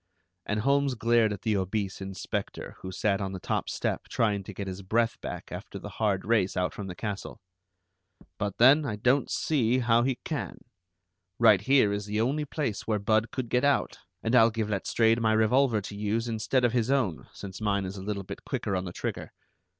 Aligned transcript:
And 0.47 0.61
Holmes 0.61 0.95
glared 0.95 1.31
at 1.31 1.43
the 1.43 1.55
obese 1.55 2.01
inspector, 2.01 2.75
who 2.79 2.91
sat 2.91 3.21
on 3.21 3.33
the 3.33 3.39
top 3.39 3.69
step 3.69 4.07
trying 4.09 4.41
to 4.45 4.51
get 4.55 4.65
his 4.65 4.81
breath 4.81 5.21
back 5.21 5.51
after 5.51 5.77
the 5.77 5.89
hard 6.01 6.25
race 6.25 6.57
out 6.57 6.73
from 6.73 6.87
the 6.87 6.95
castle. 6.95 7.39
"But 8.39 8.57
then, 8.57 8.83
I 8.83 8.95
don't 8.95 9.29
see 9.29 9.77
how 9.77 10.01
he 10.01 10.15
can. 10.25 10.57
Right 11.37 11.61
here 11.61 11.93
is 11.93 12.07
the 12.07 12.19
only 12.19 12.45
place 12.45 12.87
where 12.87 12.97
Budd 12.97 13.29
could 13.29 13.47
get 13.47 13.63
out, 13.63 13.99
and 14.23 14.33
I'll 14.35 14.49
give 14.49 14.71
Letstrayed 14.71 15.21
my 15.21 15.33
revolver 15.33 15.81
to 15.81 15.95
use 15.95 16.27
instead 16.27 16.65
of 16.65 16.73
his 16.73 16.89
own, 16.89 17.27
since 17.31 17.61
mine 17.61 17.85
is 17.85 17.95
a 17.95 18.01
little 18.01 18.23
bit 18.23 18.43
quicker 18.43 18.75
on 18.75 18.85
the 18.85 18.93
trigger. 18.93 19.33